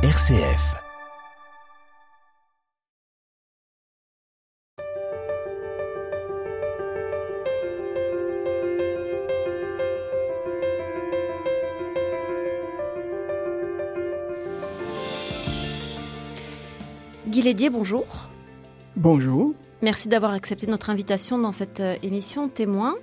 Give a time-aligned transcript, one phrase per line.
[0.00, 0.76] RCF.
[17.26, 18.04] Guy Lédier, bonjour.
[18.94, 19.52] Bonjour.
[19.82, 22.94] Merci d'avoir accepté notre invitation dans cette euh, émission Témoin.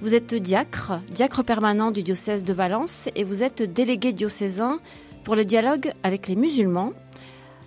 [0.00, 4.78] Vous êtes diacre, diacre permanent du diocèse de Valence et vous êtes délégué diocésain
[5.26, 6.92] pour le dialogue avec les musulmans.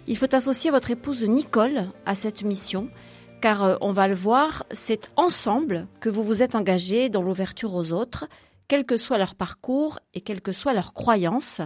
[0.08, 2.90] Il faut associer votre épouse Nicole à cette mission
[3.42, 7.76] car euh, on va le voir, c'est ensemble que vous vous êtes engagé dans l'ouverture
[7.76, 8.30] aux autres,
[8.70, 11.60] quel que soit leur parcours et quelle que soit leur croyance.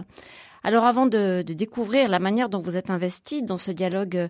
[0.64, 4.28] Alors avant de, découvrir la manière dont vous êtes investi dans ce dialogue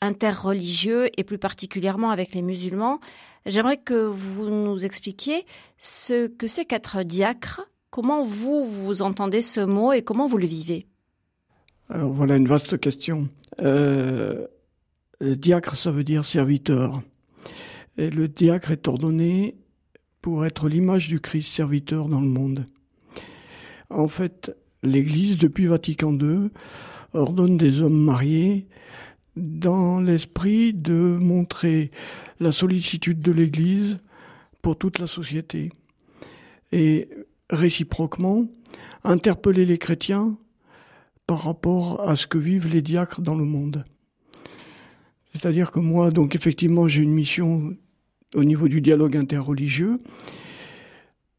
[0.00, 2.98] interreligieux et plus particulièrement avec les musulmans,
[3.46, 5.46] j'aimerais que vous nous expliquiez
[5.78, 7.60] ce que c'est qu'être diacre,
[7.90, 10.88] comment vous, vous entendez ce mot et comment vous le vivez.
[11.90, 13.28] Alors voilà une vaste question.
[13.60, 14.46] Euh,
[15.20, 17.02] diacre, ça veut dire serviteur.
[17.98, 19.56] Et le diacre est ordonné
[20.20, 22.66] pour être l'image du Christ serviteur dans le monde.
[23.90, 26.50] En fait, l'Église, depuis Vatican II,
[27.12, 28.66] ordonne des hommes mariés
[29.36, 31.90] dans l'esprit de montrer
[32.40, 33.98] la sollicitude de l'Église
[34.62, 35.70] pour toute la société.
[36.72, 37.08] Et
[37.50, 38.46] réciproquement,
[39.04, 40.36] interpeller les chrétiens
[41.26, 43.84] par rapport à ce que vivent les diacres dans le monde.
[45.32, 47.76] C'est-à-dire que moi, donc effectivement, j'ai une mission
[48.34, 49.98] au niveau du dialogue interreligieux.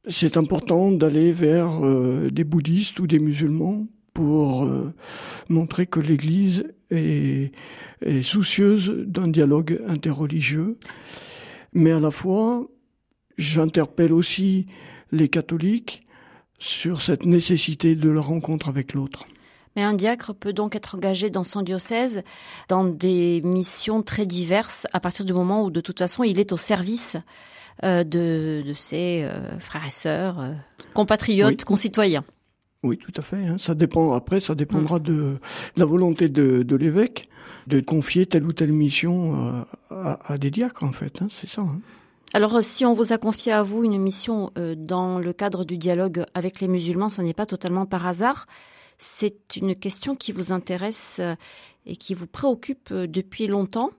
[0.07, 4.93] C'est important d'aller vers euh, des bouddhistes ou des musulmans pour euh,
[5.49, 7.51] montrer que l'Église est,
[8.01, 10.77] est soucieuse d'un dialogue interreligieux.
[11.73, 12.67] Mais à la fois,
[13.37, 14.67] j'interpelle aussi
[15.11, 16.01] les catholiques
[16.59, 19.25] sur cette nécessité de la rencontre avec l'autre.
[19.75, 22.23] Mais un diacre peut donc être engagé dans son diocèse
[22.69, 26.53] dans des missions très diverses à partir du moment où de toute façon il est
[26.53, 27.17] au service
[27.83, 30.53] euh, de, de, ses euh, frères et sœurs, euh,
[30.93, 31.65] compatriotes, oui.
[31.65, 32.23] concitoyens.
[32.83, 33.45] Oui, tout à fait.
[33.45, 33.57] Hein.
[33.57, 34.13] Ça dépend.
[34.13, 35.03] Après, ça dépendra mmh.
[35.03, 35.39] de, de,
[35.75, 37.27] la volonté de, de l'évêque
[37.67, 41.21] de confier telle ou telle mission à, à des diacres, en fait.
[41.21, 41.27] Hein.
[41.29, 41.63] C'est ça.
[41.63, 41.81] Hein.
[42.33, 46.25] Alors, si on vous a confié à vous une mission dans le cadre du dialogue
[46.33, 48.45] avec les musulmans, ça n'est pas totalement par hasard
[48.97, 51.21] c'est une question qui vous intéresse
[51.85, 53.91] et qui vous préoccupe depuis longtemps.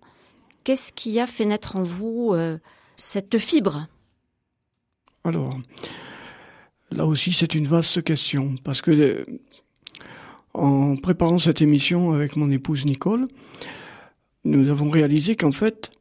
[0.66, 2.58] Qu'est-ce qui a fait naître en vous euh,
[2.96, 3.86] cette fibre?
[5.22, 5.56] Alors,
[6.90, 9.24] là aussi, c'est une vaste question, parce que euh,
[10.54, 13.28] en préparant cette émission avec mon épouse Nicole,
[14.44, 15.92] nous avons réalisé qu'en fait,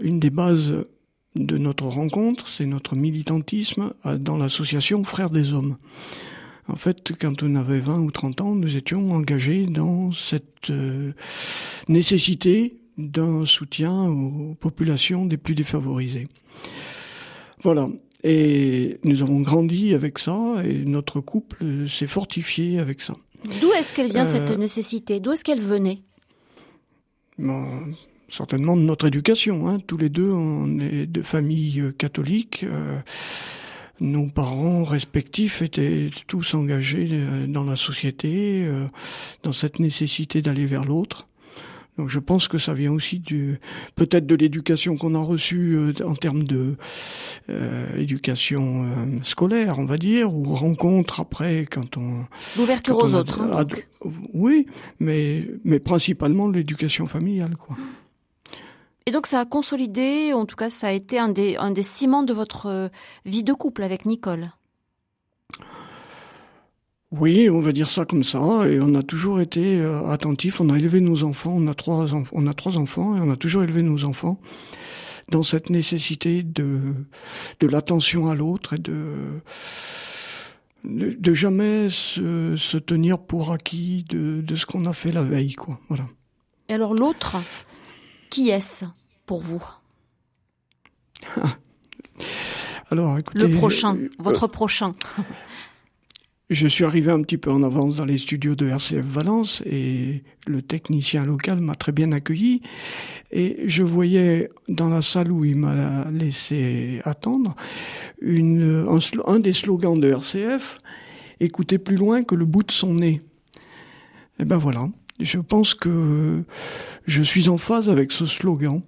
[0.00, 0.86] une des bases
[1.34, 5.76] de notre rencontre, c'est notre militantisme dans l'association Frères des Hommes.
[6.68, 11.12] En fait, quand on avait 20 ou 30 ans, nous étions engagés dans cette euh,
[11.88, 16.28] nécessité d'un soutien aux populations des plus défavorisées.
[17.62, 17.88] Voilà.
[18.22, 23.16] Et nous avons grandi avec ça et notre couple s'est fortifié avec ça.
[23.60, 25.18] D'où est-ce qu'elle vient euh, cette nécessité?
[25.18, 25.98] D'où est-ce qu'elle venait?
[27.38, 27.66] Bon,
[28.32, 29.68] Certainement de notre éducation.
[29.68, 29.78] Hein.
[29.86, 32.64] Tous les deux, on est de catholiques.
[32.64, 32.98] Euh,
[34.02, 38.86] nos parents respectifs étaient tous engagés euh, dans la société, euh,
[39.42, 41.26] dans cette nécessité d'aller vers l'autre.
[41.98, 43.60] Donc je pense que ça vient aussi du
[43.96, 46.76] peut-être de l'éducation qu'on a reçue euh, en termes de
[47.50, 52.24] euh, éducation euh, scolaire, on va dire, ou rencontre après quand on
[52.56, 53.42] l'ouverture aux autres.
[53.42, 53.66] Hein,
[54.32, 54.66] oui,
[55.00, 57.76] mais mais principalement l'éducation familiale, quoi.
[59.06, 61.82] Et donc ça a consolidé, en tout cas ça a été un des, un des
[61.82, 62.90] ciments de votre
[63.24, 64.52] vie de couple avec Nicole.
[67.12, 68.66] Oui, on va dire ça comme ça.
[68.68, 70.60] Et on a toujours été euh, attentifs.
[70.60, 71.52] On a élevé nos enfants.
[71.54, 74.40] On a trois, on a trois enfants et on a toujours élevé nos enfants
[75.30, 76.80] dans cette nécessité de
[77.60, 79.42] de l'attention à l'autre et de,
[80.84, 85.22] de de, jamais se, se tenir pour acquis de, de ce qu'on a fait la
[85.22, 85.78] veille, quoi.
[85.88, 86.04] Voilà.
[86.68, 87.36] Et alors l'autre,
[88.32, 88.86] qui est-ce
[89.26, 89.62] pour vous?
[92.90, 94.92] Alors, écoutez, le prochain, euh, votre prochain.
[96.50, 100.22] Je suis arrivé un petit peu en avance dans les studios de RCF Valence et
[100.46, 102.60] le technicien local m'a très bien accueilli.
[103.30, 107.54] Et je voyais dans la salle où il m'a laissé attendre
[108.20, 108.98] une, un,
[109.32, 110.78] un, des slogans de RCF
[111.40, 113.20] écoutez plus loin que le bout de son nez.
[114.38, 114.88] Et ben voilà.
[115.24, 116.44] Je pense que
[117.06, 118.82] je suis en phase avec ce slogan.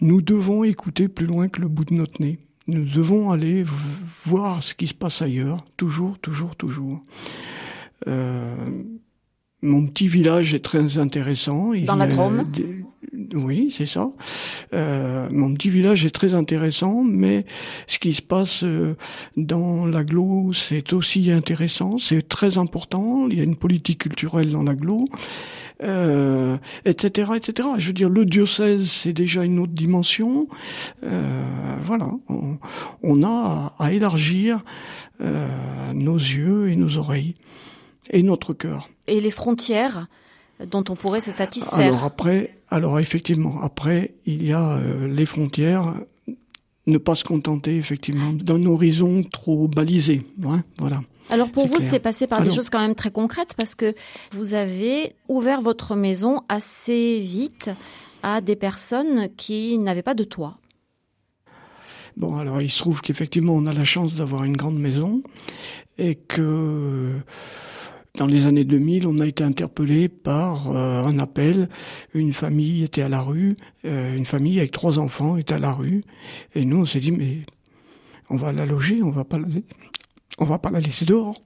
[0.00, 2.38] Nous devons écouter plus loin que le bout de notre nez.
[2.66, 3.64] Nous devons aller
[4.24, 7.00] voir ce qui se passe ailleurs, toujours, toujours, toujours.
[8.06, 8.82] Euh,
[9.62, 11.72] mon petit village est très intéressant.
[11.74, 12.44] Dans la Drôme
[13.34, 14.10] Oui, c'est ça.
[14.72, 17.44] Euh, mon petit village est très intéressant, mais
[17.86, 18.94] ce qui se passe euh,
[19.36, 23.28] dans l'agglo, c'est aussi intéressant, c'est très important.
[23.28, 25.04] Il y a une politique culturelle dans l'agglo,
[25.82, 27.68] euh, etc., etc.
[27.78, 30.48] Je veux dire, le diocèse, c'est déjà une autre dimension.
[31.04, 31.44] Euh,
[31.82, 32.58] voilà, on,
[33.02, 34.64] on, a à, élargir
[35.20, 37.34] euh, nos yeux et nos oreilles
[38.10, 38.88] et notre cœur.
[39.06, 40.08] Et les frontières
[40.66, 41.94] dont on pourrait se satisfaire.
[41.94, 45.94] Alors après, alors effectivement, après il y a euh, les frontières.
[46.86, 51.02] Ne pas se contenter effectivement d'un horizon trop balisé, hein, voilà.
[51.28, 53.94] Alors pour vous, c'est passé par des choses quand même très concrètes parce que
[54.32, 57.70] vous avez ouvert votre maison assez vite
[58.22, 60.56] à des personnes qui n'avaient pas de toit.
[62.16, 65.22] Bon, alors il se trouve qu'effectivement on a la chance d'avoir une grande maison
[65.98, 67.12] et que
[68.18, 71.68] dans les années 2000, on a été interpellé par euh, un appel.
[72.14, 75.72] Une famille était à la rue, euh, une famille avec trois enfants était à la
[75.72, 76.02] rue,
[76.54, 77.38] et nous on s'est dit mais
[78.28, 79.46] on va la loger, on va pas la,
[80.38, 81.36] on va pas la laisser dehors.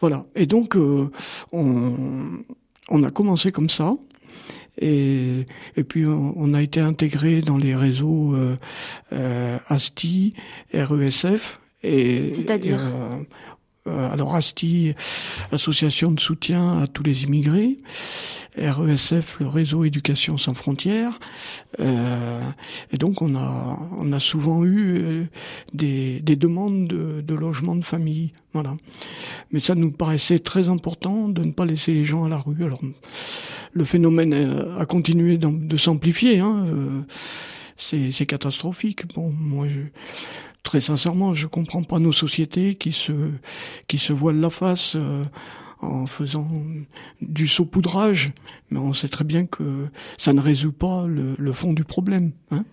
[0.00, 0.26] Voilà.
[0.34, 1.10] Et donc euh,
[1.52, 2.42] on,
[2.90, 3.94] on a commencé comme ça.
[4.78, 5.46] Et,
[5.76, 8.34] et puis on, a été intégré dans les réseaux
[9.12, 10.32] euh, ASTI,
[10.72, 11.60] RESF.
[11.82, 13.20] Et, C'est-à-dire euh,
[13.86, 14.94] alors ASTI,
[15.52, 17.76] association de soutien à tous les immigrés,
[18.58, 21.18] RESF, le réseau Éducation sans frontières,
[21.78, 22.40] euh,
[22.92, 25.24] et donc on a on a souvent eu euh,
[25.72, 28.76] des, des demandes de, de logement de famille, voilà.
[29.50, 32.62] Mais ça nous paraissait très important de ne pas laisser les gens à la rue.
[32.64, 32.80] Alors
[33.72, 34.34] le phénomène
[34.78, 37.04] a continué de s'amplifier, hein,
[37.76, 39.12] c'est catastrophique.
[39.14, 39.80] Bon, moi je
[40.62, 43.12] très sincèrement, je comprends pas nos sociétés qui se
[43.88, 45.22] qui se voilent la face euh,
[45.80, 46.48] en faisant
[47.20, 48.32] du saupoudrage,
[48.70, 49.86] mais on sait très bien que
[50.18, 52.32] ça ne résout pas le, fond du problème.
[52.50, 52.64] Hein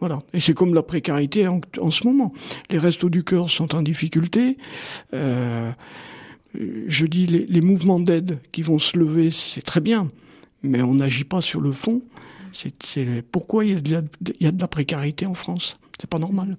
[0.00, 0.22] voilà.
[0.32, 1.60] Et c'est comme la précarité en,
[1.90, 2.32] ce moment.
[2.70, 4.56] Les restos du cœur sont en difficulté.
[5.12, 5.72] Euh,
[6.54, 10.08] je dis les, mouvements d'aide qui vont se lever, c'est très bien,
[10.62, 12.00] mais on n'agit pas sur le fond.
[12.52, 14.02] C'est pourquoi y, a de la,
[14.40, 15.78] il y a de la précarité en France.
[16.00, 16.56] C'est pas normal.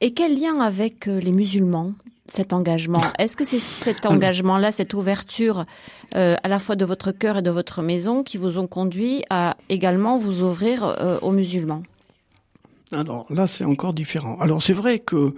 [0.00, 1.92] Et quel lien avec euh, les musulmans
[2.26, 5.66] cet engagement Est-ce que c'est cet engagement-là, cette ouverture
[6.14, 9.24] euh, à la fois de votre cœur et de votre maison qui vous ont conduit
[9.30, 11.82] à également vous ouvrir euh, aux musulmans?
[12.92, 14.38] Alors là, c'est encore différent.
[14.40, 15.32] Alors c'est vrai que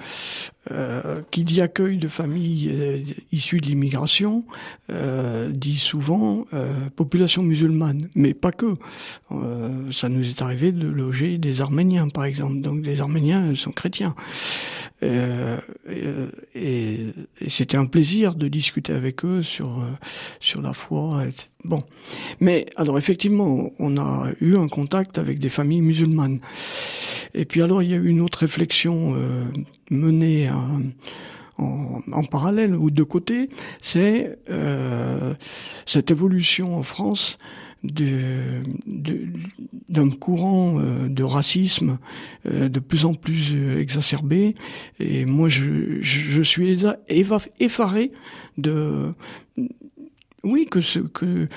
[0.70, 3.00] euh, qui dit accueil de familles euh,
[3.30, 4.44] issues de l'immigration
[4.90, 6.46] euh, dit souvent
[6.96, 8.76] population musulmane, mais pas que.
[9.90, 12.60] Ça nous est arrivé de loger des Arméniens, par exemple.
[12.60, 14.14] Donc les Arméniens sont chrétiens.
[15.02, 15.58] Euh,
[16.54, 17.06] et,
[17.40, 19.82] et c'était un plaisir de discuter avec eux sur
[20.40, 21.24] sur la foi.
[21.64, 21.82] Bon,
[22.40, 26.40] mais alors effectivement, on a eu un contact avec des familles musulmanes.
[27.34, 29.44] Et puis alors il y a eu une autre réflexion euh,
[29.90, 30.82] menée en,
[32.12, 33.48] en, parallèle ou de côté,
[33.80, 35.34] c'est euh,
[35.86, 37.38] cette évolution en France
[37.82, 38.62] d'un
[40.10, 41.98] courant euh, de racisme
[42.46, 44.54] euh, de plus en plus euh, exacerbé.
[45.00, 48.12] Et moi, je, je suis effaré
[48.56, 49.12] de
[50.44, 51.48] oui, que ce, que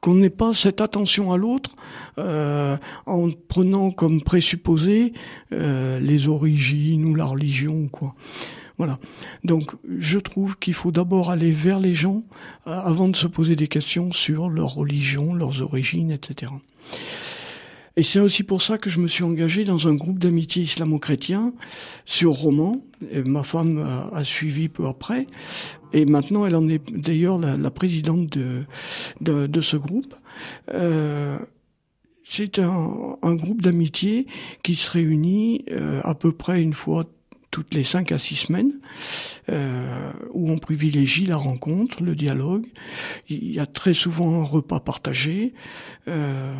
[0.00, 1.76] qu'on n'ait pas cette attention à l'autre
[2.18, 5.12] euh, en prenant comme présupposé
[5.50, 8.14] les origines ou la religion, quoi.
[8.78, 8.98] Voilà.
[9.44, 12.24] Donc, je trouve qu'il faut d'abord aller vers les gens
[12.66, 16.50] euh, avant de se poser des questions sur leur religion, leurs origines, etc.
[17.96, 21.52] Et c'est aussi pour ça que je me suis engagé dans un groupe d'amitié islamo-chrétien
[22.04, 22.84] sur Roman.
[23.24, 23.78] Ma femme
[24.12, 25.28] a, suivi peu après.
[25.92, 28.64] Et maintenant, elle en est d'ailleurs la, présidente de,
[29.20, 30.14] de, de, ce groupe.
[30.72, 31.38] Euh,
[32.28, 34.26] c'est un, un, groupe d'amitié
[34.64, 37.04] qui se réunit euh, à peu près une fois
[37.54, 38.72] toutes les cinq à six semaines,
[39.48, 42.66] euh, où on privilégie la rencontre, le dialogue.
[43.28, 45.54] Il y a très souvent un repas partagé.
[46.08, 46.52] Euh,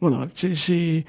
[0.00, 1.04] voilà, c'est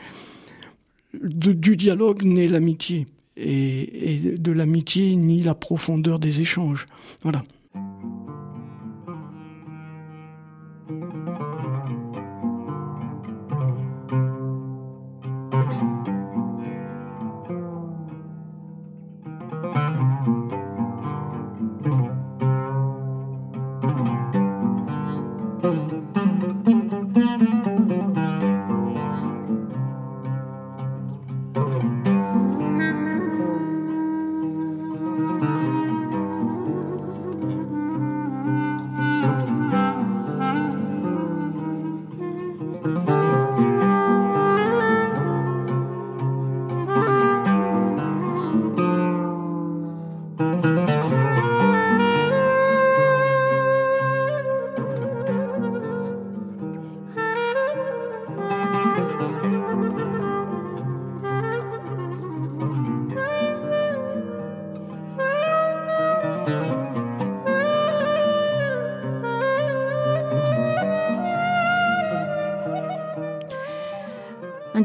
[1.14, 6.88] du dialogue naît l'amitié et, de l'amitié ni la profondeur des échanges.
[7.22, 7.44] Voilà.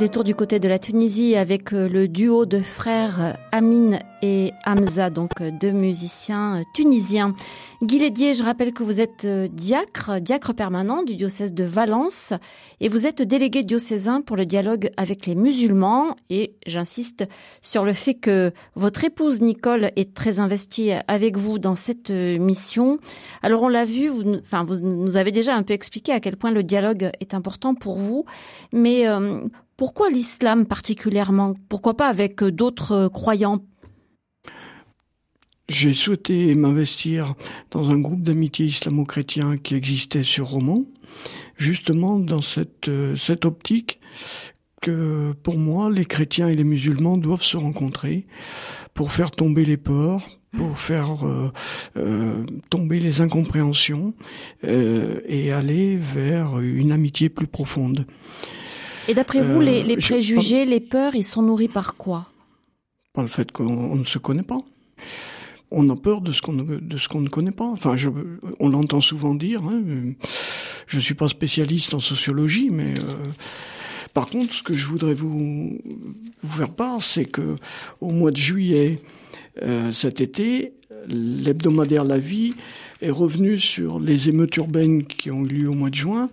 [0.02, 5.10] Détour du côté de la Tunisie avec euh, le duo de frères Amine et Hamza,
[5.10, 7.34] donc euh, deux musiciens euh, tunisiens.
[7.82, 12.32] Guy Lédier, je rappelle que vous êtes diacre, diacre permanent du diocèse de Valence
[12.80, 17.28] et vous êtes délégué diocésain pour le dialogue avec les musulmans et j'insiste
[17.60, 22.98] sur le fait que votre épouse Nicole est très investie avec vous dans cette mission.
[23.42, 26.36] Alors on l'a vu, vous, enfin vous nous avez déjà un peu expliqué à quel
[26.36, 28.24] point le dialogue est important pour vous,
[28.72, 29.06] mais
[29.82, 31.54] pourquoi l'islam particulièrement?
[31.68, 33.08] Pourquoi pas avec euh, d'autres euh,
[35.68, 37.34] J'ai souhaité m'investir
[37.70, 40.84] dans un groupe d'amitié islamo-chrétien qui existait sur Romans,
[41.56, 44.00] justement dans cette, euh, cette optique
[44.82, 48.26] que pour moi, les chrétiens et les musulmans doivent se rencontrer
[48.94, 51.24] pour faire tomber les peurs, pour faire
[52.68, 54.12] tomber les incompréhensions
[54.64, 58.06] et aller vers une amitié plus profonde.
[59.08, 62.28] Et d'après vous, les, euh, préjugés, les peurs, ils sont nourris par quoi?
[63.12, 64.60] Par le fait qu'on ne se connaît pas.
[65.70, 67.64] On a peur de ce qu'on ne connaît pas.
[67.64, 67.96] Enfin,
[68.60, 69.62] on l'entend souvent dire.
[69.64, 69.82] Hein,
[70.86, 73.30] je suis pas spécialiste en sociologie, mais euh,
[74.12, 75.78] par contre, ce que je voudrais vous,
[76.42, 77.56] vous faire part, c'est que
[78.00, 78.98] au mois de juillet
[79.62, 80.74] euh, cet été,
[81.08, 82.54] l'hebdomadaire La Vie
[83.00, 86.30] est revenu sur les émeutes urbaines qui ont eu lieu au mois de juin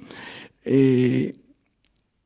[0.66, 1.34] et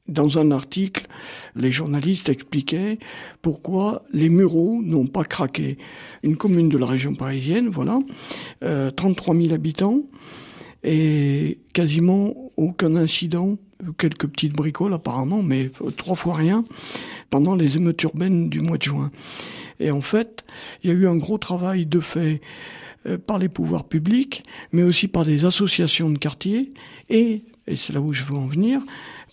[0.08, 1.08] dans un article,
[1.56, 3.00] les journalistes expliquaient
[3.42, 5.78] pourquoi les Mureaux n'ont pas craqué.
[6.24, 8.00] Une commune de la région parisienne, voilà,
[8.64, 10.02] euh, 33 000 habitants
[10.84, 13.58] et quasiment aucun incident,
[13.98, 16.66] quelques petites bricoles apparemment, mais trois fois rien
[17.30, 19.12] pendant les émeutes urbaines du mois de juin.
[19.80, 20.44] Et en fait,
[20.84, 22.42] il y a eu un gros travail de fait
[23.08, 26.74] euh, par les pouvoirs publics, mais aussi par des associations de quartier
[27.10, 28.82] et, et c'est là où je veux en venir,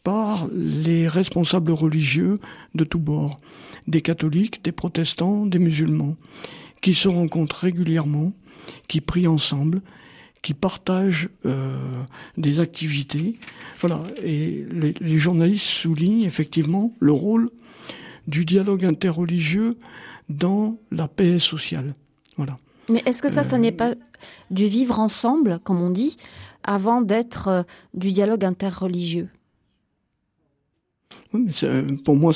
[0.02, 2.38] par les responsables religieux
[2.74, 3.38] de tous bords,
[3.86, 6.16] des catholiques, des protestants, des musulmans,
[6.80, 8.32] qui se rencontrent régulièrement,
[8.88, 9.82] qui prient ensemble,
[10.42, 11.76] qui partagent euh,
[12.38, 13.34] des activités.
[13.80, 14.02] Voilà.
[14.22, 17.50] Et les, les, journalistes soulignent effectivement le rôle
[18.26, 19.76] du dialogue interreligieux
[20.30, 21.94] dans la paix sociale.
[22.36, 22.58] Voilà.
[22.88, 23.94] Mais est-ce que ça, ça n'est pas
[24.50, 26.16] du vivre ensemble, comme on dit,
[26.64, 27.62] avant d'être euh,
[27.94, 29.28] du dialogue interreligieux?
[32.04, 32.32] Pour moi,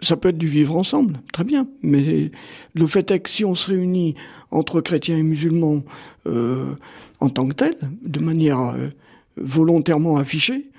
[0.00, 1.64] ça peut être du vivre ensemble, très bien.
[1.82, 2.30] Mais
[2.74, 4.14] le fait est que si on se réunit
[4.50, 5.82] entre chrétiens et musulmans
[6.26, 6.74] euh,
[7.20, 8.88] en tant que tel, de manière euh,
[9.36, 10.70] volontairement affichée,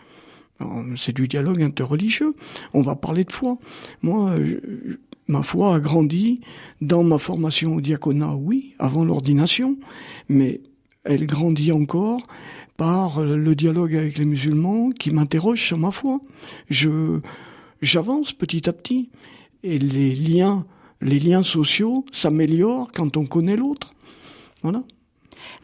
[0.97, 2.35] c'est du dialogue interreligieux.
[2.73, 3.57] On va parler de foi.
[4.01, 4.35] Moi,
[5.29, 6.41] ma foi a grandi
[6.81, 9.77] dans ma formation au diaconat, oui, avant l'ordination,
[10.27, 10.59] mais
[11.05, 12.21] elle grandit encore
[12.79, 16.21] par le dialogue avec les musulmans qui m'interroge sur ma foi.
[16.69, 17.19] Je,
[17.81, 19.09] j'avance petit à petit
[19.63, 20.65] et les liens,
[21.01, 23.91] les liens sociaux s'améliorent quand on connaît l'autre.
[24.63, 24.83] Voilà.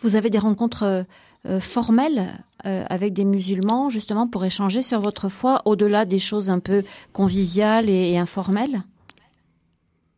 [0.02, 1.04] Vous avez des rencontres euh,
[1.46, 2.34] euh, formelles
[2.66, 6.84] euh, avec des musulmans justement pour échanger sur votre foi au-delà des choses un peu
[7.14, 8.84] conviviales et, informelles?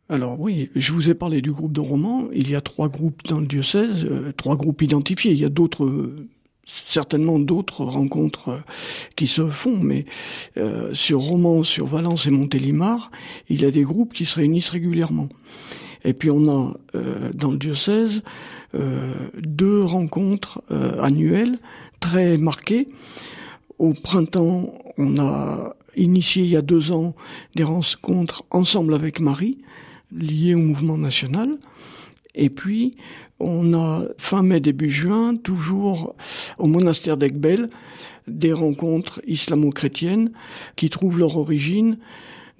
[0.08, 2.24] Alors oui, je vous ai parlé du groupe de romans.
[2.32, 4.04] Il y a trois groupes dans le diocèse,
[4.36, 5.30] trois groupes identifiés.
[5.30, 5.86] Il y a d'autres
[6.88, 8.58] certainement d'autres rencontres euh,
[9.16, 10.04] qui se font, mais
[10.56, 13.10] euh, sur Romans, sur Valence et Montélimar,
[13.48, 15.28] il y a des groupes qui se réunissent régulièrement.
[16.04, 18.22] Et puis on a euh, dans le diocèse
[19.38, 21.56] deux rencontres annuelles
[22.00, 22.86] très marquées.
[23.78, 27.14] Au printemps, on a initié il y a deux ans
[27.54, 29.56] des rencontres ensemble avec Marie,
[30.12, 31.56] liées au mouvement national.
[32.34, 32.94] Et puis,
[33.40, 36.14] on a fin mai, début juin, toujours
[36.58, 37.70] au monastère d'Egbel,
[38.26, 40.32] des rencontres islamo-chrétiennes
[40.76, 41.98] qui trouvent leur origine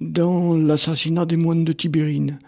[0.01, 2.39] dans l'assassinat des moines de Tibérine.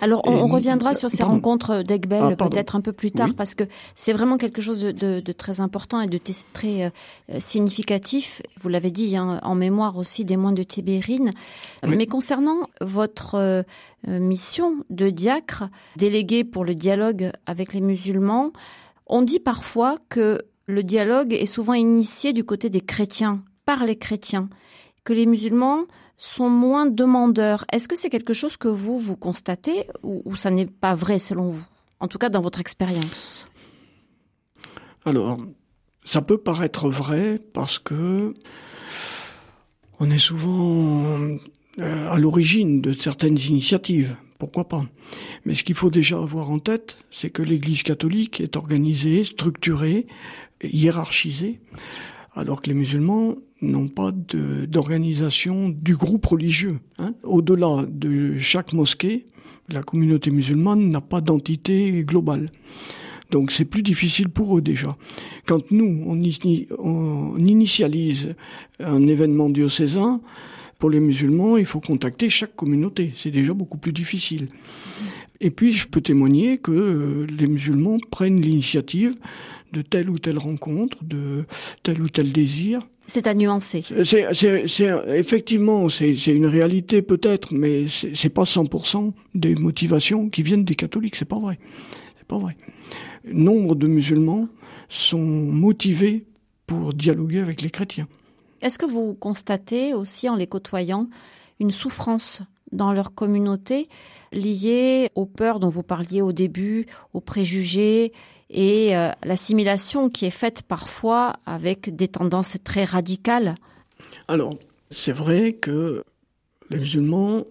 [0.00, 3.64] Alors, on, reviendra sur ces rencontres d'Egbel ah, peut-être un peu plus tard, parce que
[3.94, 6.20] c'est vraiment quelque chose de, très important et de
[6.52, 6.90] très euh,
[7.38, 8.42] significatif.
[8.60, 11.32] Vous l'avez dit, hein, en mémoire aussi des moines de Tibérine.
[11.86, 13.62] Mais concernant votre euh,
[14.06, 15.64] mission de diacre,
[15.96, 18.52] délégué pour le dialogue avec les musulmans,
[19.06, 23.96] on dit parfois que le dialogue est souvent initié du côté des chrétiens, par les
[23.96, 24.48] chrétiens,
[25.04, 25.84] que les musulmans
[26.16, 27.64] sont moins demandeurs.
[27.72, 31.50] Est-ce que c'est quelque chose que vous, vous constatez ou, ça n'est pas vrai selon
[31.50, 31.64] vous
[32.00, 33.46] En tout cas, dans votre expérience?
[35.04, 35.36] Alors,
[36.04, 38.32] ça peut paraître vrai parce que
[40.00, 41.20] on est souvent
[41.78, 44.16] euh, à l'origine de certaines initiatives.
[44.38, 44.84] Pourquoi pas?
[45.44, 50.06] Mais ce qu'il faut déjà avoir en tête, c'est que l'Église catholique est organisée, structurée,
[50.62, 51.60] hiérarchisée,
[52.34, 53.36] alors que les musulmans
[53.70, 56.78] n'ont pas d'organisation du groupe religieux.
[56.98, 57.14] Hein.
[57.22, 59.26] Au-delà de chaque mosquée,
[59.68, 62.50] la communauté musulmane n'a pas d'entité globale.
[63.30, 64.96] Donc c'est plus difficile pour eux déjà.
[65.46, 66.22] Quand nous, on,
[66.78, 68.34] on initialise
[68.80, 70.20] un événement diocésain,
[70.78, 73.12] pour les musulmans, il faut contacter chaque communauté.
[73.16, 74.48] C'est déjà beaucoup plus difficile.
[75.40, 79.14] Et puis, je peux témoigner que euh, les musulmans prennent l'initiative
[79.72, 81.44] de telle ou telle rencontre, de
[81.82, 82.86] tel ou tel désir.
[83.06, 83.84] C'est à nuancer.
[84.04, 90.74] C'est, effectivement, c'est, une réalité peut-être, mais c'est, pas 100% des motivations qui viennent des
[90.74, 91.16] catholiques.
[91.16, 91.58] C'est pas vrai.
[92.16, 92.56] C'est pas vrai.
[93.30, 94.48] Nombre de musulmans
[94.88, 96.26] sont motivés
[96.66, 98.08] pour dialoguer avec les chrétiens.
[98.62, 101.08] Est-ce que vous constatez aussi en les côtoyant
[101.60, 102.40] une souffrance
[102.72, 103.88] dans leur communauté
[104.32, 108.12] liée aux peurs dont vous parliez au début, aux préjugés
[108.50, 113.54] et euh, l'assimilation qui est faite parfois avec des tendances très radicales.
[114.28, 114.56] Alors,
[114.90, 116.04] c'est vrai que
[116.70, 117.44] les musulmans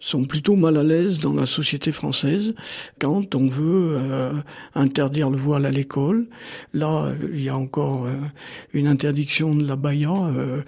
[0.00, 2.54] sont plutôt mal à l'aise dans la société française
[3.00, 4.32] quand on veut euh,
[4.74, 6.26] interdire le voile à l'école.
[6.72, 8.14] Là, il y a encore euh,
[8.72, 10.10] une interdiction de la baya.
[10.10, 10.62] Euh,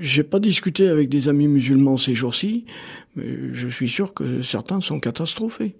[0.00, 2.66] J'ai pas discuté avec des amis musulmans ces jours-ci,
[3.16, 5.74] mais je suis sûr que certains sont catastrophés.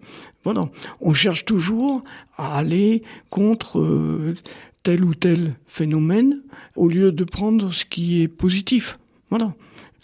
[0.45, 0.71] Voilà,
[1.01, 2.03] on cherche toujours
[2.37, 4.37] à aller contre euh,
[4.83, 6.43] tel ou tel phénomène
[6.77, 8.99] au lieu de prendre ce qui est positif.
[9.31, 9.55] Voilà.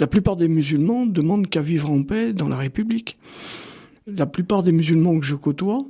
[0.01, 3.19] La plupart des musulmans demandent qu'à vivre en paix dans la République.
[4.07, 5.85] La plupart des musulmans que je côtoie,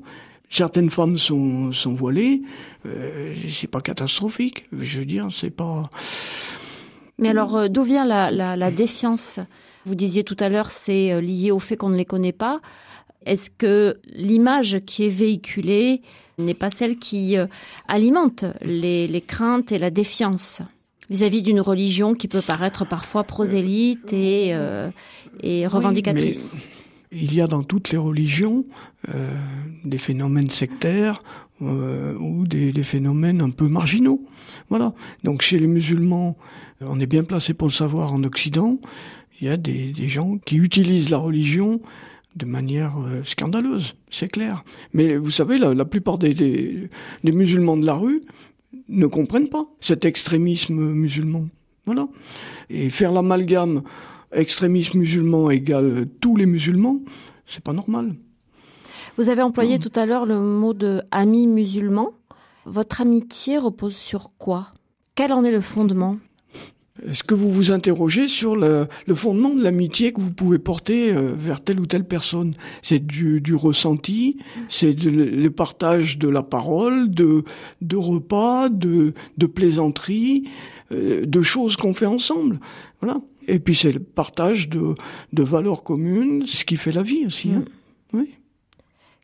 [0.51, 2.43] certaines femmes sont, voilées,
[2.87, 4.67] euh, c'est pas catastrophique.
[4.73, 5.91] Je veux dire, c'est pas.
[7.19, 9.41] Mais alors, euh, d'où vient la, défiance?
[9.85, 12.61] Vous disiez tout à l'heure, c'est euh, lié au fait qu'on ne les connaît pas.
[13.27, 16.03] Est-ce que l'image qui est véhiculée
[16.39, 17.37] n'est pas celle qui
[17.89, 20.63] alimente les, les craintes et la défiance?
[21.11, 24.91] Vis-à-vis d'une religion qui peut paraître parfois prosélyte et, euh,
[25.43, 26.57] et revendicatrice.
[27.13, 28.65] il y a dans toutes les religions
[29.15, 29.35] euh,
[29.85, 31.23] des phénomènes sectaires
[31.63, 34.23] euh, ou des, des, phénomènes un peu marginaux.
[34.69, 34.93] Voilà.
[35.25, 36.37] Donc chez les musulmans,
[36.81, 38.79] on est bien placé pour le savoir en Occident.
[39.41, 41.81] Il y a des, des gens qui utilisent la religion
[42.37, 44.65] de manière euh, scandaleuse, c'est clair.
[44.93, 46.89] Mais vous savez, la, la plupart des, des,
[47.25, 48.21] des, musulmans de la rue,
[48.89, 51.49] ne comprennent pas cet extrémisme musulman.
[51.87, 52.09] Voilà.
[52.71, 53.83] Et faire l'amalgame
[54.33, 57.01] extrémisme musulman égale tous les musulmans,
[57.47, 58.15] c'est pas normal.
[59.17, 62.13] Vous avez employé tout à l'heure le mot de ami musulman.
[62.67, 64.69] Votre amitié repose sur quoi?
[65.15, 66.19] Quel en est le fondement?
[67.07, 71.35] Est-ce que vous vous interrogez sur le, fondement de l'amitié que vous pouvez porter euh,
[71.37, 72.55] vers telle ou telle personne?
[72.83, 77.45] C'est du, ressenti, c'est le partage de la parole, de,
[77.83, 80.49] de repas, de, de plaisanteries,
[80.93, 82.61] euh, de choses qu'on fait ensemble.
[83.01, 83.19] Voilà.
[83.47, 84.95] Et puis c'est le partage de,
[85.33, 87.51] de valeurs communes, ce qui fait la vie aussi.
[87.53, 87.65] Hein.
[88.13, 88.19] Mm.
[88.19, 88.35] Oui.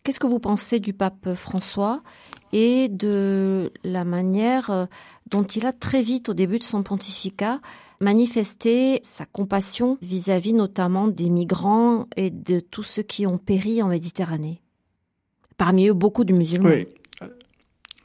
[0.03, 2.03] Qu'est-ce que vous pensez du pape François
[2.53, 4.87] et de la manière euh,
[5.31, 7.61] dont il a très vite, au début de son pontificat,
[8.01, 13.89] manifesté sa compassion vis-à-vis notamment des migrants et de tous ceux qui ont péri en
[13.89, 14.61] Méditerranée.
[15.57, 16.71] Parmi eux, beaucoup de musulmans.
[16.71, 16.87] Oui.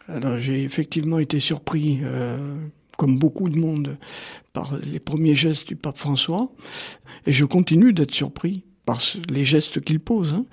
[0.07, 2.55] Alors j'ai effectivement été surpris, euh,
[2.97, 3.97] comme beaucoup de monde,
[4.53, 6.51] par les premiers gestes du pape François,
[7.27, 10.33] et je continue d'être surpris par les gestes qu'il pose.
[10.33, 10.45] Hein.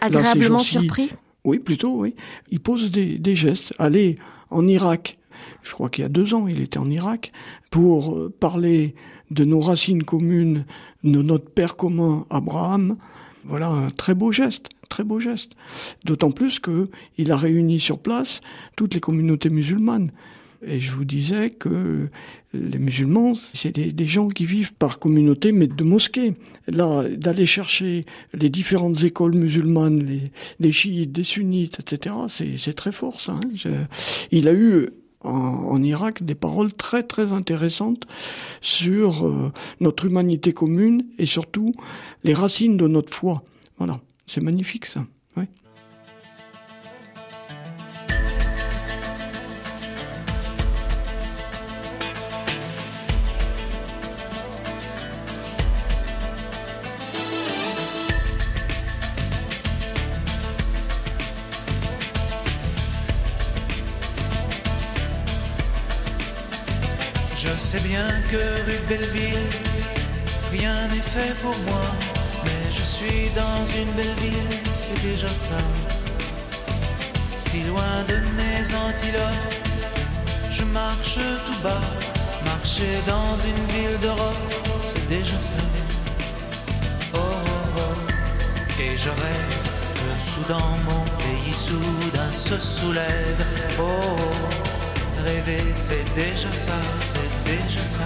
[0.00, 1.10] Agréablement surpris
[1.44, 2.14] Oui, plutôt, oui.
[2.50, 3.74] Il pose des, des gestes.
[3.78, 4.14] Aller
[4.50, 5.18] en Irak
[5.62, 7.32] je crois qu'il y a deux ans, il était en Irak,
[7.70, 8.94] pour euh, parler
[9.30, 10.64] de nos racines communes,
[11.02, 12.96] de notre père commun Abraham.
[13.46, 15.52] Voilà un très beau geste, très beau geste.
[16.04, 18.40] D'autant plus que il a réuni sur place
[18.76, 20.12] toutes les communautés musulmanes.
[20.66, 22.08] Et je vous disais que
[22.54, 26.34] les musulmans, c'est des, gens qui vivent par communauté, mais de mosquées.
[26.68, 32.14] Là, d'aller chercher les différentes écoles musulmanes, les, les chiites, des sunnites, etc.,
[32.56, 33.32] c'est très fort, ça.
[33.32, 33.86] Hein.
[34.30, 34.88] Il a eu
[35.24, 38.06] en, Irak des paroles très très intéressantes
[38.60, 41.72] sur euh, notre humanité commune et surtout
[42.22, 43.42] les racines de notre foi.
[43.78, 45.04] Voilà, c'est magnifique ça.
[68.88, 69.48] Belleville,
[70.52, 71.86] rien n'est fait pour moi,
[72.44, 75.58] mais je suis dans une belle ville, c'est déjà ça.
[77.36, 79.54] Si loin de mes antilopes,
[80.50, 81.80] je marche tout bas,
[82.44, 85.56] Marcher dans une ville d'Europe, c'est déjà ça.
[87.14, 88.80] Oh, oh, oh.
[88.82, 89.56] Et je rêve
[89.94, 93.46] que soudain mon pays soudain se soulève.
[93.80, 94.73] Oh, oh.
[95.24, 98.02] Rêver, c'est déjà ça, c'est déjà ça.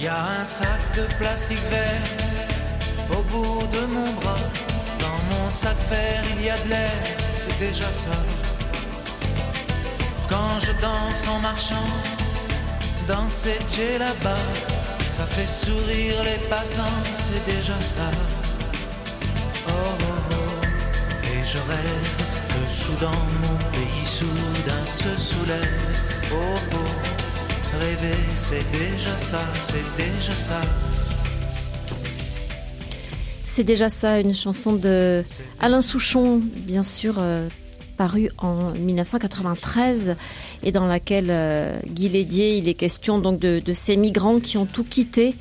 [0.00, 1.86] Y a un sac de plastique vert
[3.10, 4.77] au bout de mon bras.
[5.18, 6.92] Dans mon sac vert, il y a de l'air,
[7.32, 8.16] c'est déjà ça.
[10.28, 11.88] Quand je danse en marchant,
[13.08, 14.46] danser j'ai là-bas,
[15.08, 18.10] ça fait sourire les passants, c'est déjà ça.
[19.66, 21.24] Oh, oh, oh.
[21.24, 22.10] Et je rêve
[22.48, 25.96] que soudain mon pays soudain se soulève.
[26.32, 27.78] Oh, oh.
[27.80, 30.60] Rêver, c'est déjà ça, c'est déjà ça.
[33.58, 35.24] C'est déjà ça, une chanson de
[35.58, 37.48] Alain Souchon, bien sûr, euh,
[37.96, 40.14] parue en 1993
[40.62, 44.64] et dans laquelle euh, Guy Lédier, il est question donc de, ces migrants qui ont
[44.64, 45.34] tout quitté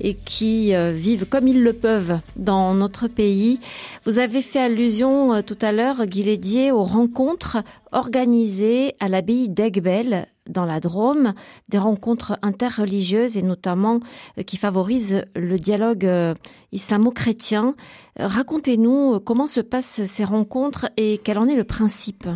[0.00, 3.58] et qui euh, vivent comme ils le peuvent dans notre pays.
[4.04, 7.56] Vous avez fait allusion tout à l'heure, Guy Lédier, aux rencontres
[7.90, 11.32] organisées à l'abbaye d'Aigbel dans la Drôme,
[11.68, 14.00] des rencontres interreligieuses et notamment
[14.38, 16.34] euh, qui favorisent le dialogue euh,
[16.72, 17.74] islamo-chrétien.
[18.20, 22.26] Euh, Racontez-nous comment se passent ces rencontres et quel en est le principe?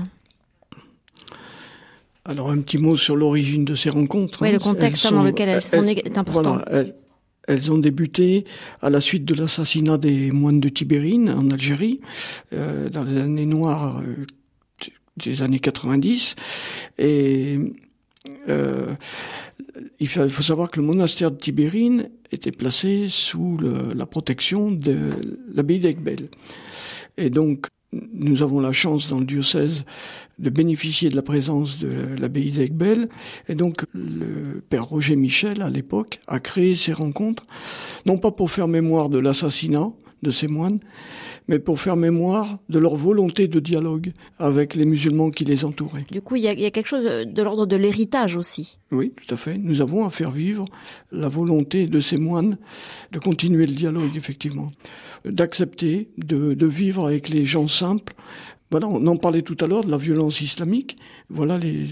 [2.24, 4.42] Alors un petit mot sur l'origine de ces rencontres.
[4.42, 6.52] Oui, le contexte Elles dans sont- lequel elles sont elles- est important.
[6.54, 6.94] Voilà, elles,
[7.46, 8.44] elles ont débuté
[8.82, 12.00] à la suite de l'assassinat des moines de Tibérine en Algérie,
[12.52, 14.26] euh, dans les années noires euh,
[15.16, 16.34] des années 90.
[16.98, 17.56] Et
[18.48, 18.94] euh,
[20.00, 25.10] il faut savoir que le monastère de Tibérine était placé sous la protection de
[25.52, 26.28] l'abbaye d'Aigbel.
[27.16, 29.84] Et donc, nous avons la chance dans le diocèse
[30.38, 31.88] de bénéficier de la présence de
[32.18, 33.08] l'abbaye d'Aigbel.
[33.48, 37.46] Et donc, le père Roger Michel, à l'époque, a créé ces rencontres,
[38.06, 39.90] non pas pour faire mémoire de l'assassinat
[40.22, 40.80] de ces moines,
[41.46, 46.06] mais pour faire mémoire de leur volonté de dialogue avec les musulmans qui les entouraient.
[46.10, 48.78] Du coup, il y a, il y a quelque chose de l'ordre de l'héritage aussi.
[48.90, 49.58] Oui, tout à fait.
[49.58, 50.64] Nous avons à faire vivre
[51.12, 52.58] la volonté de ces moines
[53.12, 54.70] de continuer le dialogue, effectivement,
[55.24, 58.14] d'accepter de, de vivre avec les gens simples.
[58.70, 60.98] Voilà, on en parlait tout à l'heure de la violence islamique.
[61.30, 61.86] Voilà, les,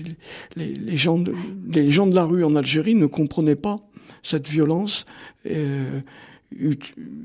[0.57, 1.33] les, les gens de,
[1.71, 3.81] les gens de la rue en Algérie ne comprenaient pas
[4.23, 5.07] cette violence
[5.47, 6.01] euh,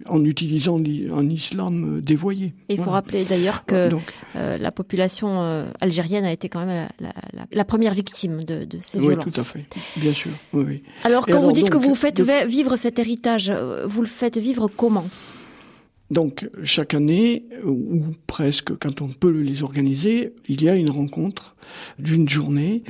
[0.07, 2.53] en utilisant l'i- un islam euh, dévoyé.
[2.69, 2.93] Et il faut Voilà.
[2.97, 7.13] rappeler d'ailleurs que Donc, euh, la population euh, algérienne a été quand même la, la-
[7.33, 9.33] la- la première victime de, de ces oui, violences.
[9.33, 9.65] tout à fait,
[9.97, 10.31] bien sûr.
[10.53, 10.83] Oui, oui.
[11.03, 13.51] Alors, Et quand vous alors, dites que vous faites de- vivre cet héritage,
[13.85, 15.05] vous le faites vivre comment?
[16.11, 21.55] Donc chaque année, ou presque quand on peut les organiser, il y a une rencontre
[21.99, 22.83] d'une journée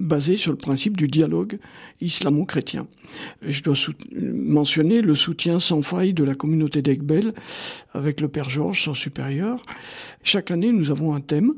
[0.00, 1.60] basée sur le principe du dialogue
[2.00, 2.88] islamo-chrétien.
[3.42, 3.76] Je dois
[4.12, 7.32] mentionner le soutien sans faille de la communauté d'Aigbel
[7.92, 9.56] avec le Père Georges, son supérieur.
[10.24, 11.54] Chaque année, nous avons un thème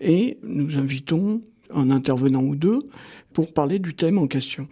[0.00, 1.40] et nous invitons
[1.72, 2.80] un intervenant ou deux
[3.32, 4.66] pour parler du thème en question.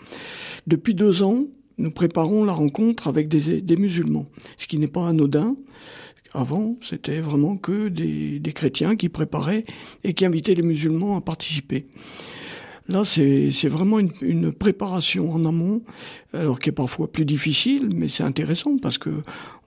[0.66, 1.44] Depuis deux ans,
[1.80, 4.26] nous préparons la rencontre avec des, musulmans,
[4.58, 5.56] ce qui n'est pas anodin.
[6.32, 9.64] Avant, c'était vraiment que des, chrétiens qui préparaient
[10.04, 11.86] et qui invitaient les musulmans à participer.
[12.88, 15.82] Là, c'est vraiment une, préparation en amont,
[16.32, 19.22] alors qui est parfois plus difficile, mais c'est intéressant parce que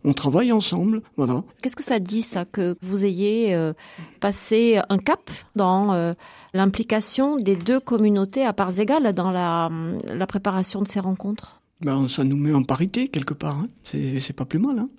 [0.05, 1.43] on travaille ensemble, voilà.
[1.61, 3.71] Qu'est-ce que ça dit, ça, que vous ayez euh,
[4.19, 6.13] passé un cap dans euh,
[6.53, 11.62] l'implication des deux communautés à parts égales dans la préparation de ces rencontres?
[11.83, 13.59] Ben, ça nous met en parité quelque part.
[13.59, 13.67] Hein.
[13.83, 14.79] C'est pas plus mal.
[14.79, 14.89] Hein.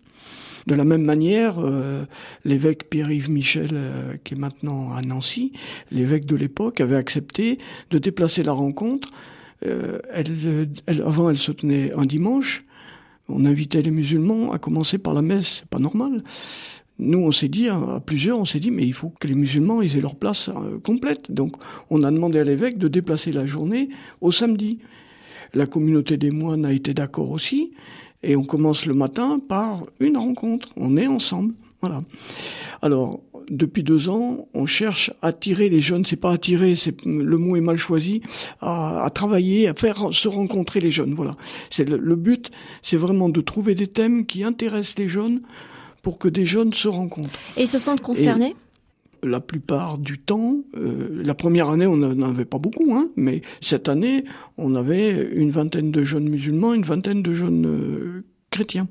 [0.67, 2.05] De la même manière, euh,
[2.45, 5.53] l'évêque Pierre-Yves Michel, euh, qui est maintenant à Nancy,
[5.91, 7.59] l'évêque de l'époque, avait accepté
[7.91, 9.11] de déplacer la rencontre.
[9.67, 9.99] Euh,
[10.89, 12.65] avant, elle se tenait un dimanche.
[13.29, 15.59] On invitait les musulmans à commencer par la messe.
[15.61, 16.23] C'est pas normal.
[16.99, 19.83] Nous, on s'est dit, à plusieurs, on s'est dit, mais il faut que les musulmans
[19.83, 20.49] aient leur place
[20.85, 21.31] complète.
[21.31, 21.57] Donc,
[21.91, 23.89] on a demandé à l'évêque de déplacer la journée
[24.21, 24.79] au samedi.
[25.55, 27.73] La communauté des moines a été d'accord aussi.
[28.23, 30.69] Et on commence le matin par une rencontre.
[30.77, 31.55] On est ensemble.
[31.81, 32.03] Voilà.
[32.81, 36.05] Alors, depuis deux ans, on cherche à attirer les jeunes.
[36.07, 38.23] C'est pas attirer, c'est le mot est mal choisi.
[38.63, 41.15] À, à travailler, à faire se rencontrer les jeunes.
[41.15, 41.37] Voilà.
[41.71, 42.51] C'est le, le but,
[42.83, 45.43] c'est vraiment de trouver des thèmes qui intéressent les jeunes
[46.03, 47.39] pour que des jeunes se rencontrent.
[47.57, 48.57] Et ils se sentent concernés?
[49.25, 53.43] La plupart du temps, euh, la première année, on n'en avait pas beaucoup, hein, mais
[53.61, 54.25] cette année,
[54.59, 58.87] on avait une vingtaine de jeunes musulmans, une vingtaine de jeunes euh, chrétiens.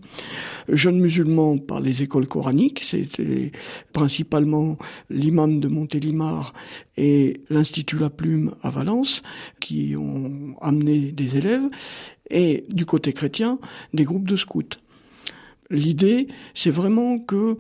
[0.68, 3.52] Jeunes musulmans par les écoles coraniques, c'était
[3.94, 4.78] principalement
[5.10, 6.54] l'imam de Montélimar
[6.98, 9.22] et l'Institut La Plume à Valence
[9.62, 11.70] qui ont amené des élèves,
[12.30, 13.60] et du côté chrétien,
[13.94, 14.80] des groupes de scouts.
[15.70, 17.58] L'idée, c'est vraiment que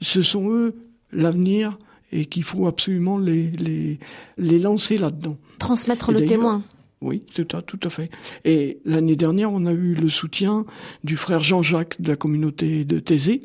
[0.00, 0.74] ce sont eux
[1.12, 1.78] l'avenir
[2.12, 3.98] et qu'il faut absolument les, les,
[4.38, 5.36] les lancer là-dedans.
[5.58, 6.62] Transmettre le témoin.
[7.02, 8.10] Oui, tout à, tout à fait.
[8.44, 10.64] Et l'année dernière, on a eu le soutien
[11.04, 13.40] du frère Jean-Jacques de la communauté de Thésée.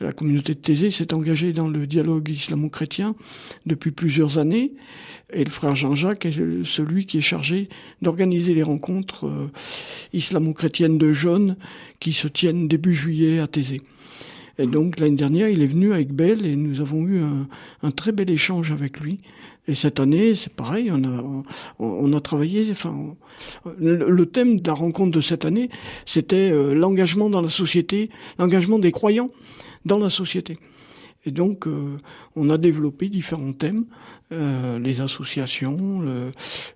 [0.00, 3.14] La communauté de Thésée s'est engagée dans le dialogue islamo-chrétien
[3.66, 4.72] depuis plusieurs années.
[5.30, 7.68] Et le frère Jean-Jacques est celui qui est chargé
[8.00, 9.50] d'organiser les rencontres euh,
[10.14, 11.56] islamo-chrétiennes de jeunes
[12.00, 13.82] qui se tiennent début juillet à Thésée.
[14.60, 17.48] Et donc l'année dernière, il est venu avec Belle et nous avons eu un,
[17.82, 19.18] un très bel échange avec lui.
[19.66, 21.24] Et cette année, c'est pareil, on a,
[21.78, 22.68] on, a travaillé.
[22.70, 23.14] Enfin,
[23.78, 25.70] le, thème de la rencontre de cette année,
[26.06, 29.28] c'était euh, l'engagement dans la société, l'engagement des croyants
[29.84, 30.56] dans la société.
[31.24, 31.98] Et donc, euh,
[32.34, 33.84] on a développé différents thèmes,
[34.32, 36.02] euh, les associations,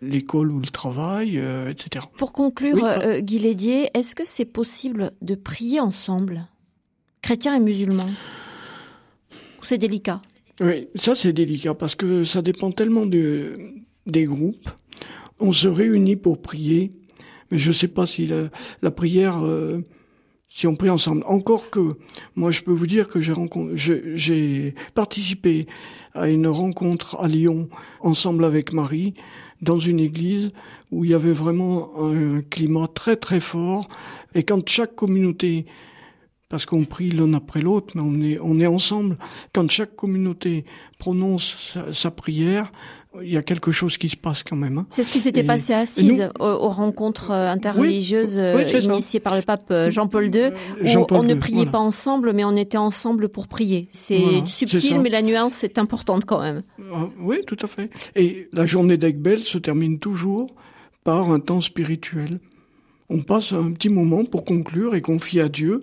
[0.01, 1.37] l'école ou le travail,
[1.69, 2.07] etc.
[2.17, 6.47] Pour conclure, oui, Guy Lédier, est-ce que c'est possible de prier ensemble?
[7.25, 8.11] Chrétiens et musulmans
[9.63, 10.21] c'est délicat
[10.61, 13.59] Oui, ça c'est délicat parce que ça dépend tellement de,
[14.07, 14.69] des groupes.
[15.41, 16.91] On se réunit pour prier,
[17.51, 18.27] mais je ne sais pas si
[18.83, 19.81] la, prière, euh,
[20.51, 21.25] si on prie ensemble.
[21.27, 21.97] Encore que,
[22.37, 25.67] moi je peux vous dire que j'ai participé
[26.13, 29.15] à une rencontre à Lyon ensemble avec Marie
[29.63, 30.53] dans une église
[30.91, 33.89] où il y avait vraiment un climat très très fort
[34.35, 35.65] et quand chaque communauté
[36.55, 39.17] parce qu'on prie l'un après l'autre, mais on est, on est ensemble.
[39.53, 40.65] Quand chaque communauté
[41.01, 42.71] prononce sa, prière,
[43.21, 44.79] il y a quelque chose qui se passe quand même.
[44.79, 44.87] Hein.
[44.91, 49.43] C'est ce qui s'était passé à Assise, aux, rencontres euh, interreligieuses euh, initiées par le
[49.43, 53.49] pape euh, Jean-Paul II, où on ne priait pas ensemble, mais on était ensemble pour
[53.49, 53.89] prier.
[53.91, 56.63] C'est subtil, mais la nuance est importante quand même.
[56.93, 57.91] Ah, oui, tout à fait.
[58.15, 60.55] Et la journée d'Aigbel se termine toujours
[61.03, 62.39] par un temps spirituel.
[63.11, 65.83] On passe un petit moment pour conclure et confier à Dieu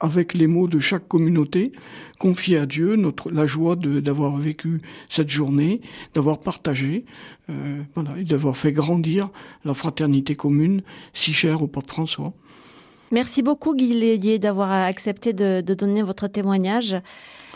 [0.00, 1.72] avec les mots de chaque communauté,
[2.18, 5.80] confier à Dieu notre, la joie d'avoir vécu cette journée,
[6.14, 7.04] d'avoir partagé,
[7.50, 9.30] euh, voilà, et d'avoir fait grandir
[9.64, 12.32] la fraternité commune si chère au pape François.
[13.10, 16.96] Merci beaucoup Guy Lédier d'avoir accepté de, de donner votre témoignage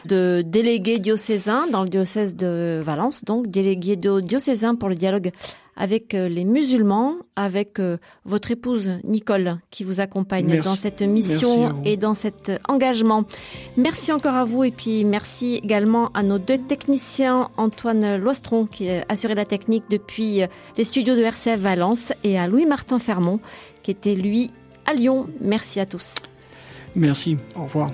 [0.07, 5.31] de délégué diocésain dans le diocèse de Valence, donc délégué diocésain pour le dialogue
[5.77, 11.83] avec euh, les musulmans, avec euh, votre épouse Nicole qui vous accompagne dans cette mission
[11.85, 13.25] et dans cet engagement.
[13.77, 18.91] Merci encore à vous et puis merci également à nos deux techniciens, Antoine Loistron qui
[18.91, 23.41] a assuré la technique depuis euh, les studios de RCF Valence et à Louis-Martin Fermont
[23.83, 24.51] qui était lui
[24.87, 25.27] à Lyon.
[25.41, 26.17] Merci à tous.
[26.95, 27.91] Merci, au revoir.